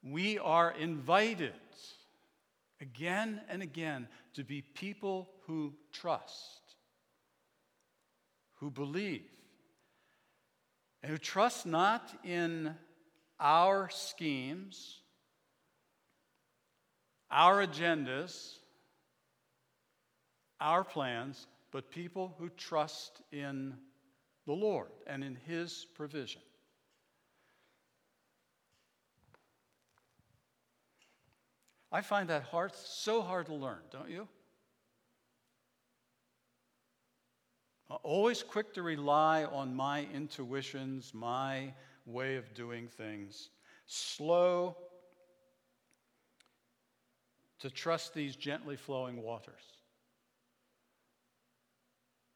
[0.03, 1.53] We are invited
[2.81, 6.61] again and again to be people who trust,
[8.55, 9.23] who believe,
[11.03, 12.75] and who trust not in
[13.39, 15.01] our schemes,
[17.31, 18.57] our agendas,
[20.61, 23.75] our plans, but people who trust in
[24.47, 26.43] the Lord and in His provision.
[31.93, 34.27] I find that hard, so hard to learn, don't you?
[38.03, 41.75] Always quick to rely on my intuitions, my
[42.07, 43.51] way of doing things.
[43.85, 44.77] Slow
[47.61, 49.63] to trust these gently flowing waters.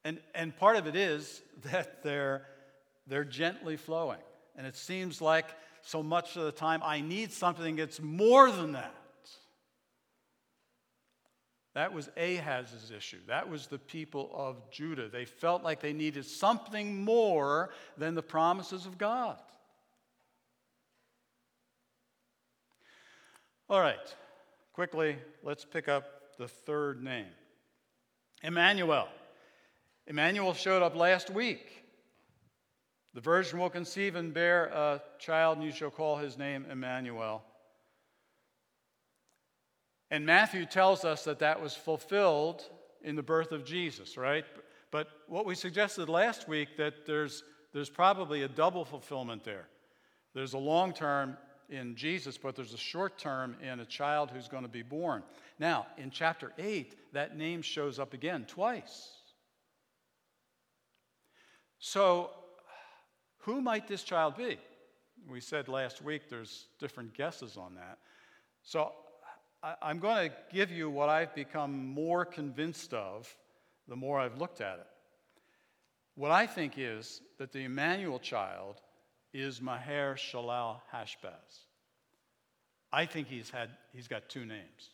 [0.04, 2.46] And, and part of it is that they're,
[3.06, 4.20] they're gently flowing.
[4.54, 5.46] And it seems like
[5.80, 8.94] so much of the time I need something that's more than that.
[11.76, 13.18] That was Ahaz's issue.
[13.26, 15.10] That was the people of Judah.
[15.10, 19.36] They felt like they needed something more than the promises of God.
[23.68, 23.98] All right,
[24.72, 27.26] quickly, let's pick up the third name
[28.42, 29.08] Emmanuel.
[30.06, 31.84] Emmanuel showed up last week.
[33.12, 37.44] The virgin will conceive and bear a child, and you shall call his name Emmanuel.
[40.10, 42.62] And Matthew tells us that that was fulfilled
[43.02, 44.44] in the birth of Jesus, right?
[44.90, 47.42] But what we suggested last week that there's
[47.76, 49.68] there's probably a double fulfillment there.
[50.32, 51.36] There's a long term
[51.68, 55.22] in Jesus, but there's a short term in a child who's going to be born.
[55.58, 59.10] Now, in chapter 8, that name shows up again twice.
[61.78, 62.30] So,
[63.40, 64.58] who might this child be?
[65.28, 67.98] We said last week there's different guesses on that.
[68.62, 68.92] So,
[69.62, 73.34] I, am going to give you what I've become more convinced of
[73.88, 74.86] the more I've looked at it.
[76.14, 78.80] What I think is that the Emmanuel child
[79.32, 81.66] is Maher Shalal Hashbaz.
[82.92, 84.90] I think he's, had, he's got two names.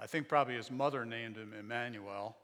[0.00, 2.36] I think probably his mother named him Emmanuel,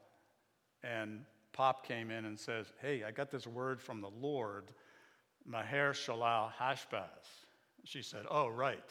[0.83, 1.21] and
[1.53, 4.65] Pop came in and says, Hey, I got this word from the Lord,
[5.45, 7.45] Maher Shalal Hashbaz.
[7.85, 8.83] She said, Oh, right.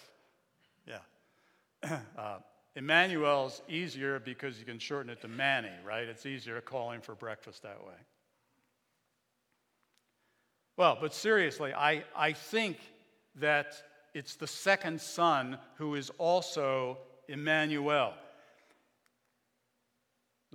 [2.18, 2.38] Uh,
[2.74, 6.06] Emmanuel's easier because you can shorten it to Manny, right?
[6.06, 7.94] It's easier to call him for breakfast that way.
[10.76, 12.76] Well, but seriously, I, I think
[13.36, 13.74] that
[14.12, 18.12] it's the second son who is also Emmanuel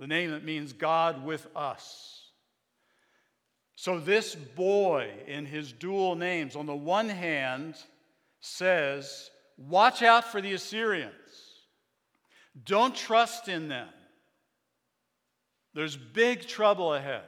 [0.02, 2.30] the name that means God with us.
[3.76, 7.76] So, this boy, in his dual names, on the one hand,
[8.40, 11.12] says, Watch out for the Assyrians.
[12.64, 13.88] Don't trust in them.
[15.74, 17.22] There's big trouble ahead.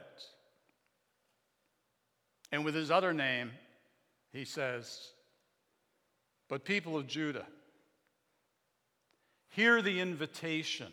[2.51, 3.51] And with his other name,
[4.31, 5.11] he says,
[6.47, 7.45] But people of Judah,
[9.49, 10.91] hear the invitation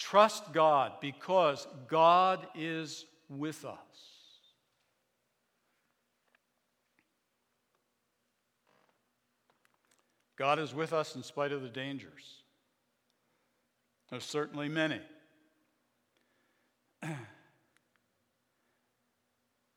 [0.00, 3.76] Trust God because God is with us.
[10.40, 12.38] God is with us in spite of the dangers.
[14.08, 14.98] There's certainly many.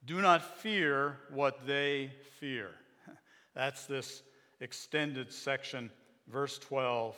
[0.05, 2.69] Do not fear what they fear.
[3.53, 4.23] That's this
[4.61, 5.91] extended section,
[6.31, 7.17] verse 12.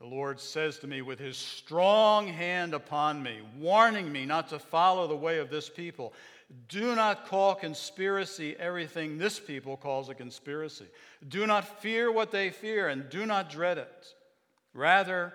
[0.00, 4.58] The Lord says to me with his strong hand upon me, warning me not to
[4.58, 6.12] follow the way of this people.
[6.68, 10.86] Do not call conspiracy everything this people calls a conspiracy.
[11.28, 14.14] Do not fear what they fear, and do not dread it.
[14.74, 15.32] Rather,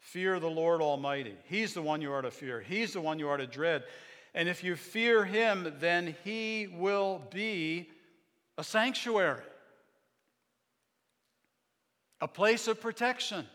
[0.00, 1.36] fear the Lord Almighty.
[1.44, 3.84] He's the one you are to fear, He's the one you are to dread.
[4.34, 7.90] And if you fear Him, then He will be
[8.58, 9.42] a sanctuary,
[12.20, 13.46] a place of protection.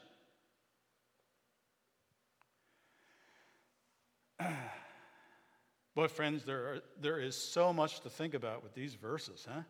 [5.98, 9.62] But, friends, there, are, there is so much to think about with these verses, huh?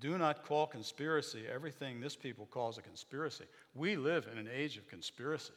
[0.00, 3.44] Do not call conspiracy everything this people calls a conspiracy.
[3.74, 5.52] We live in an age of conspiracy.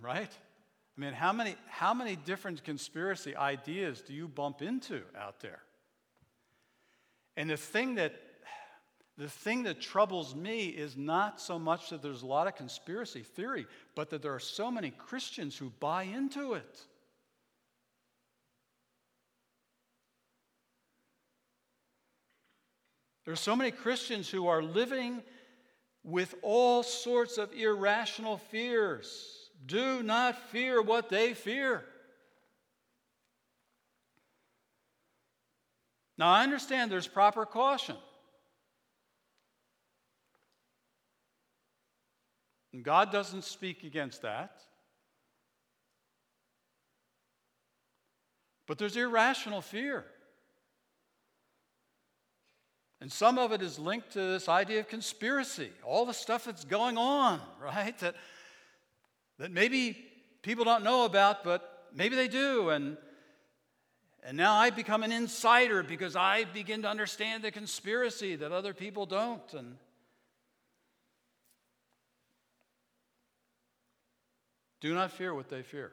[0.00, 0.30] Right?
[0.96, 5.60] I mean, how many, how many different conspiracy ideas do you bump into out there?
[7.36, 8.14] And the thing that
[9.18, 13.22] the thing that troubles me is not so much that there's a lot of conspiracy
[13.22, 16.80] theory, but that there are so many Christians who buy into it.
[23.24, 25.22] There are so many Christians who are living
[26.04, 29.50] with all sorts of irrational fears.
[29.64, 31.84] Do not fear what they fear.
[36.18, 37.96] Now, I understand there's proper caution.
[42.76, 44.60] And God doesn't speak against that.
[48.66, 50.04] But there's irrational fear.
[53.00, 56.66] And some of it is linked to this idea of conspiracy, all the stuff that's
[56.66, 57.98] going on, right?
[58.00, 58.14] That,
[59.38, 59.96] that maybe
[60.42, 62.68] people don't know about, but maybe they do.
[62.68, 62.98] And,
[64.22, 68.74] and now I become an insider because I begin to understand the conspiracy that other
[68.74, 69.54] people don't.
[69.54, 69.76] And
[74.80, 75.92] Do not fear what they fear.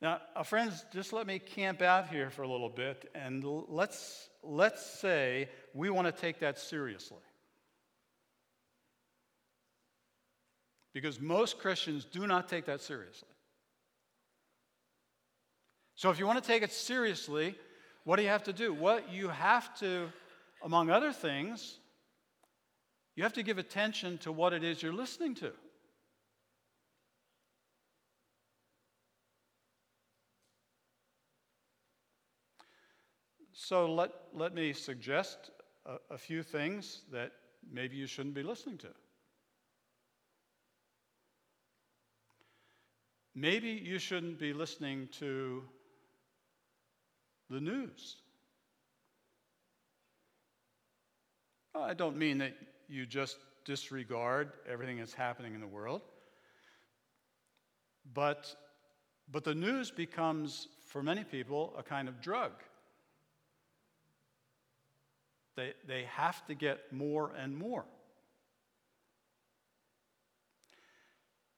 [0.00, 4.28] Now, uh, friends, just let me camp out here for a little bit and let's,
[4.44, 7.18] let's say we want to take that seriously.
[10.94, 13.28] Because most Christians do not take that seriously.
[15.96, 17.56] So, if you want to take it seriously,
[18.04, 18.72] what do you have to do?
[18.72, 20.12] What you have to,
[20.62, 21.77] among other things,
[23.18, 25.50] you have to give attention to what it is you're listening to.
[33.52, 35.50] So let, let me suggest
[35.84, 37.32] a, a few things that
[37.68, 38.88] maybe you shouldn't be listening to.
[43.34, 45.64] Maybe you shouldn't be listening to
[47.50, 48.18] the news.
[51.74, 52.56] I don't mean that
[52.88, 56.02] you just disregard everything that's happening in the world.
[58.14, 58.54] But,
[59.30, 62.52] but the news becomes, for many people, a kind of drug.
[65.56, 67.84] They, they have to get more and more.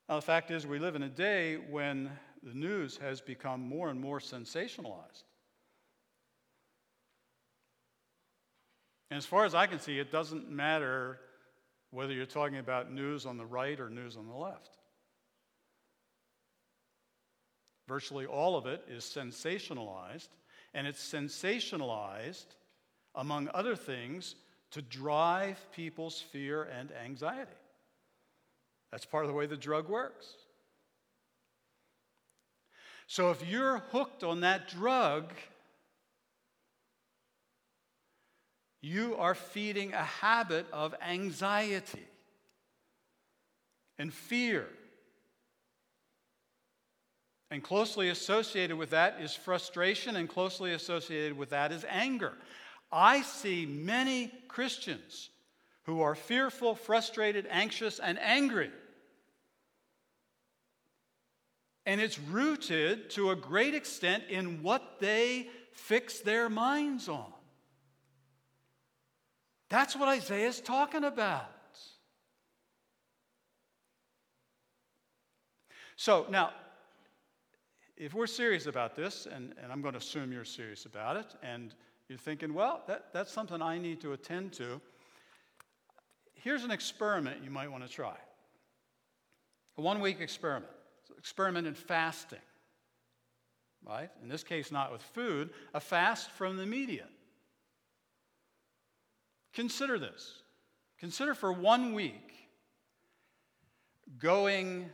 [0.09, 2.11] Now, the fact is, we live in a day when
[2.43, 5.23] the news has become more and more sensationalized.
[9.11, 11.19] And as far as I can see, it doesn't matter
[11.91, 14.79] whether you're talking about news on the right or news on the left.
[17.89, 20.29] Virtually all of it is sensationalized,
[20.75, 22.47] and it's sensationalized,
[23.17, 24.37] among other things,
[24.71, 27.51] to drive people's fear and anxiety.
[28.93, 30.27] That's part of the way the drug works.
[33.09, 35.33] So if you're hooked on that drug,
[38.81, 42.07] you are feeding a habit of anxiety
[43.99, 44.67] and fear.
[47.51, 52.33] And closely associated with that is frustration, and closely associated with that is anger.
[52.93, 55.31] I see many Christians
[55.85, 58.71] who are fearful, frustrated, anxious, and angry.
[61.85, 67.33] And it's rooted to a great extent in what they fix their minds on.
[69.71, 71.47] That's what Isaiah is talking about.
[75.97, 76.51] So now,
[77.97, 81.27] if we're serious about this, and, and I'm going to assume you're serious about it,
[81.43, 81.75] and
[82.09, 84.81] you're thinking, well, that, that's something I need to attend to,
[86.35, 88.17] here's an experiment you might want to try
[89.79, 90.71] a one week experiment.
[91.19, 92.39] Experiment in fasting,
[93.87, 94.11] right?
[94.23, 97.07] In this case, not with food, a fast from the media.
[99.53, 100.43] Consider this.
[100.99, 102.49] Consider for one week
[104.19, 104.91] going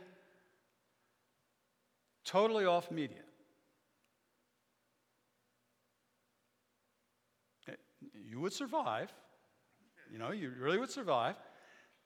[2.23, 3.17] totally off media.
[8.29, 9.11] You would survive.
[10.11, 11.35] You know, you really would survive.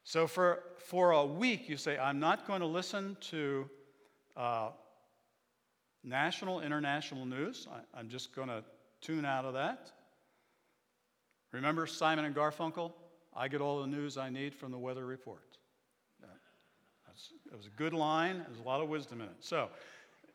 [0.04, 3.70] So for, for a week, you say, I'm not going to listen to
[4.36, 4.70] uh,
[6.04, 7.68] national, international news.
[7.72, 8.64] I, I'm just going to
[9.02, 9.92] tune out of that.
[11.52, 12.92] Remember Simon and Garfunkel?
[13.36, 15.58] I get all the news I need from the weather report.
[17.50, 18.44] That was a good line.
[18.48, 19.36] There's a lot of wisdom in it.
[19.42, 19.70] So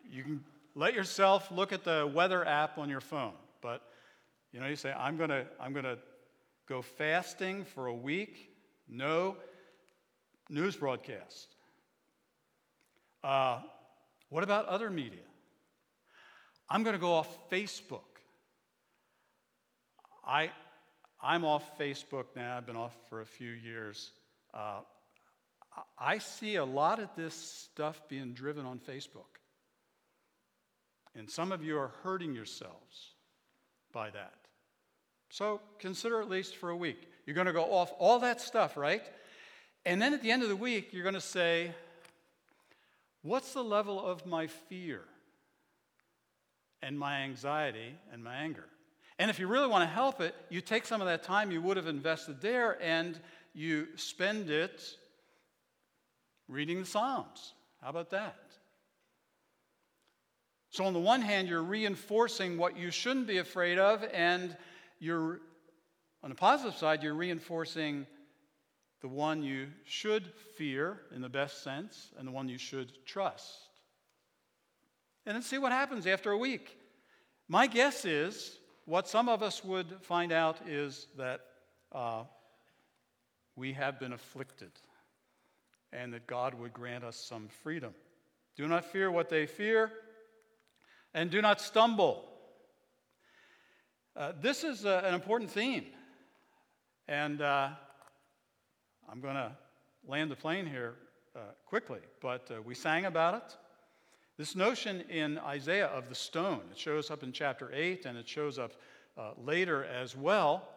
[0.08, 0.44] you can
[0.74, 3.32] let yourself look at the weather app on your phone.
[3.62, 3.82] But
[4.52, 5.98] you know, you say, I'm going to I'm to
[6.68, 8.50] go fasting for a week.
[8.88, 9.36] No
[10.48, 11.48] news broadcast.
[13.24, 13.60] Uh,
[14.28, 15.20] what about other media?
[16.68, 18.00] I'm going to go off Facebook.
[20.24, 20.50] I,
[21.22, 22.56] I'm off Facebook now.
[22.56, 24.10] I've been off for a few years.
[24.52, 24.80] Uh,
[25.98, 29.40] I see a lot of this stuff being driven on Facebook.
[31.14, 33.14] And some of you are hurting yourselves
[33.92, 34.34] by that.
[35.30, 37.08] So consider at least for a week.
[37.24, 39.02] You're going to go off all that stuff, right?
[39.84, 41.72] And then at the end of the week, you're going to say,
[43.22, 45.02] What's the level of my fear
[46.80, 48.66] and my anxiety and my anger?
[49.18, 51.62] And if you really want to help it, you take some of that time you
[51.62, 53.18] would have invested there and
[53.54, 54.82] you spend it
[56.48, 57.54] reading the Psalms.
[57.80, 58.36] How about that?
[60.70, 64.54] So, on the one hand, you're reinforcing what you shouldn't be afraid of, and
[64.98, 65.40] you're,
[66.22, 68.06] on the positive side, you're reinforcing
[69.00, 73.56] the one you should fear in the best sense, and the one you should trust.
[75.24, 76.76] And then see what happens after a week.
[77.48, 81.40] My guess is what some of us would find out is that
[81.92, 82.22] uh,
[83.56, 84.70] we have been afflicted
[85.92, 87.94] and that God would grant us some freedom.
[88.56, 89.92] Do not fear what they fear,
[91.14, 92.24] and do not stumble.
[94.14, 95.86] Uh, this is uh, an important theme.
[97.08, 97.70] And uh,
[99.10, 99.52] I'm going to
[100.06, 100.94] land the plane here
[101.34, 103.56] uh, quickly, but uh, we sang about it.
[104.38, 108.28] This notion in Isaiah of the stone, it shows up in chapter 8 and it
[108.28, 108.72] shows up
[109.16, 110.68] uh, later as well.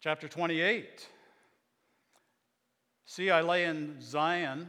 [0.00, 1.08] Chapter 28
[3.06, 4.68] See, I lay in Zion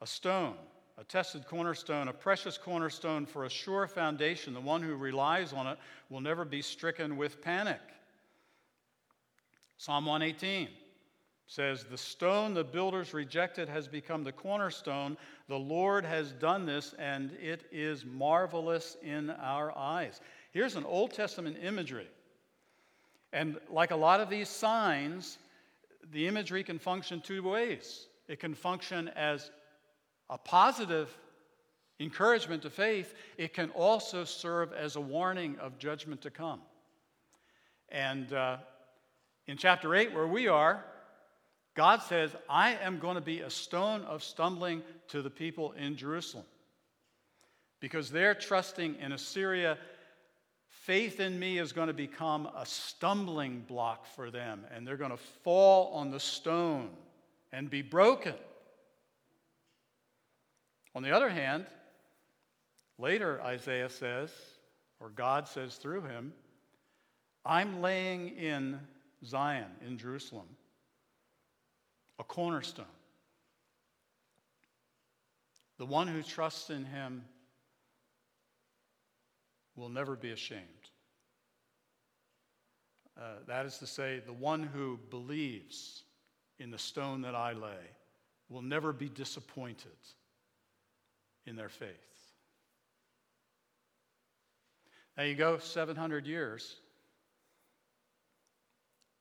[0.00, 0.54] a stone,
[0.98, 4.54] a tested cornerstone, a precious cornerstone for a sure foundation.
[4.54, 5.76] The one who relies on it
[6.08, 7.80] will never be stricken with panic.
[9.78, 10.68] Psalm 118
[11.46, 15.16] says, The stone the builders rejected has become the cornerstone.
[15.48, 20.20] The Lord has done this, and it is marvelous in our eyes.
[20.50, 22.08] Here's an Old Testament imagery.
[23.32, 25.38] And like a lot of these signs,
[26.12, 28.06] the imagery can function two ways.
[28.28, 29.50] It can function as
[30.30, 31.16] a positive
[32.00, 36.60] encouragement to faith, it can also serve as a warning of judgment to come.
[37.88, 38.58] And uh,
[39.46, 40.84] in chapter 8, where we are,
[41.76, 45.96] God says, I am going to be a stone of stumbling to the people in
[45.96, 46.46] Jerusalem.
[47.80, 49.76] Because they're trusting in Assyria,
[50.68, 55.10] faith in me is going to become a stumbling block for them, and they're going
[55.10, 56.88] to fall on the stone
[57.52, 58.34] and be broken.
[60.94, 61.66] On the other hand,
[62.98, 64.30] later Isaiah says,
[64.98, 66.32] or God says through him,
[67.44, 68.80] I'm laying in
[69.22, 70.46] Zion in Jerusalem,
[72.18, 72.86] a cornerstone.
[75.78, 77.24] The one who trusts in him
[79.76, 80.62] will never be ashamed.
[83.18, 86.02] Uh, that is to say, the one who believes
[86.58, 87.90] in the stone that I lay
[88.48, 89.96] will never be disappointed
[91.46, 91.90] in their faith.
[95.16, 96.76] Now you go 700 years,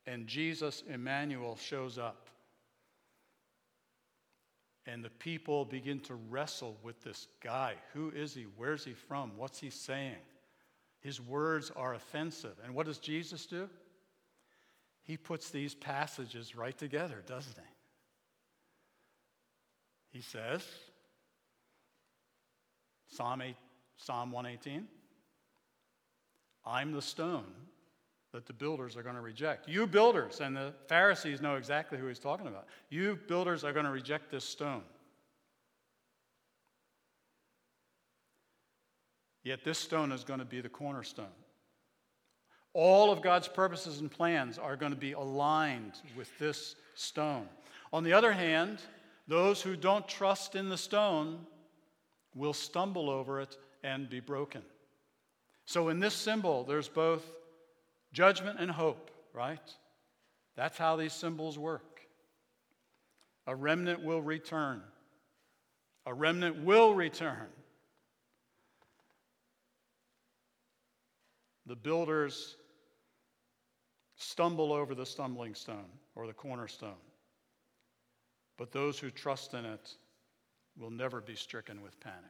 [0.05, 2.29] and Jesus, Emmanuel, shows up.
[4.88, 7.73] And the people begin to wrestle with this guy.
[7.93, 8.45] Who is he?
[8.55, 9.31] Where's he from?
[9.36, 10.17] What's he saying?
[10.99, 12.55] His words are offensive.
[12.63, 13.67] And what does Jesus do?
[15.03, 17.61] He puts these passages right together, doesn't he?
[20.17, 20.63] He says,
[23.07, 23.55] Psalm, 8,
[23.97, 24.88] Psalm 118,
[26.65, 27.45] I'm the stone
[28.36, 29.69] that the builders are going to reject.
[29.69, 32.67] You builders, and the Pharisees know exactly who he's talking about.
[32.89, 34.81] You builders are going to reject this stone.
[39.41, 41.31] Yet this stone is going to be the cornerstone.
[42.73, 47.47] All of God's purposes and plans are going to be aligned with this stone.
[47.93, 48.81] On the other hand,
[49.29, 51.39] those who don't trust in the stone
[52.36, 54.61] will stumble over it and be broken.
[55.65, 57.23] So, in this symbol, there's both
[58.16, 59.74] judgment and hope, right?
[60.55, 62.01] That's how these symbols work.
[63.45, 64.82] A remnant will return.
[66.05, 67.47] A remnant will return.
[71.68, 72.55] The builders
[74.16, 77.01] stumble over the stumbling stone or the cornerstone,
[78.57, 79.93] but those who trust in it
[80.80, 82.22] will never be stricken with panic.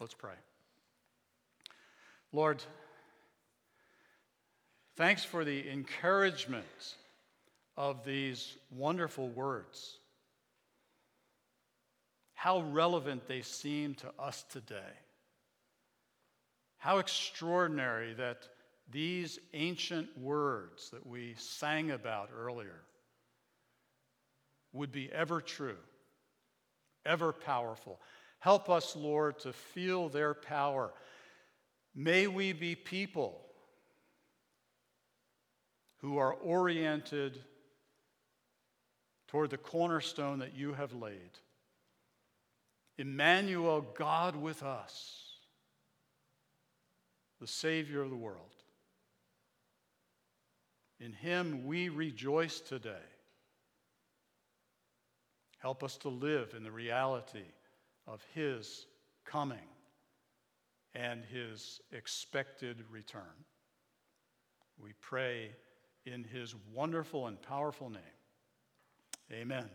[0.00, 0.34] Let's pray.
[2.32, 2.62] Lord,
[4.98, 6.96] thanks for the encouragement
[7.76, 9.96] of these wonderful words.
[12.34, 14.96] How relevant they seem to us today.
[16.78, 18.48] How extraordinary that
[18.90, 22.80] these ancient words that we sang about earlier
[24.72, 25.78] would be ever true,
[27.06, 28.00] ever powerful.
[28.40, 30.92] Help us, Lord, to feel their power.
[31.94, 33.42] May we be people
[35.98, 37.38] who are oriented
[39.28, 41.30] toward the cornerstone that you have laid.
[42.96, 45.24] Emmanuel, God with us
[47.40, 48.54] the Savior of the world.
[51.00, 53.06] In Him we rejoice today.
[55.58, 57.46] Help us to live in the reality
[58.06, 58.86] of His
[59.24, 59.58] coming
[60.94, 63.22] and His expected return.
[64.80, 65.50] We pray
[66.12, 68.02] in His wonderful and powerful name.
[69.32, 69.68] Amen.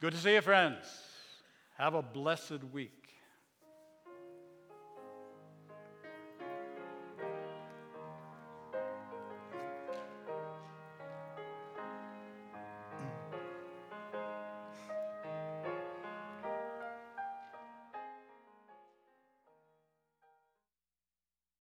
[0.00, 0.84] Good to see you, friends.
[1.76, 3.01] Have a blessed week.